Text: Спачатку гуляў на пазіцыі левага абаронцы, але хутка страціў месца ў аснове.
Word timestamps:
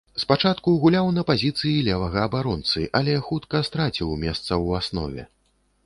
Спачатку 0.21 0.69
гуляў 0.85 1.09
на 1.17 1.23
пазіцыі 1.27 1.83
левага 1.89 2.25
абаронцы, 2.31 2.89
але 3.01 3.13
хутка 3.29 3.65
страціў 3.71 4.09
месца 4.27 4.45
ў 4.45 4.67
аснове. 4.85 5.23